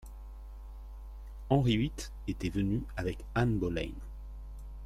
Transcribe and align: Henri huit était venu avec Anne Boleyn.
Henri 1.51 1.73
huit 1.77 2.11
était 2.27 2.49
venu 2.49 2.81
avec 2.97 3.19
Anne 3.35 3.59
Boleyn. 3.59 3.91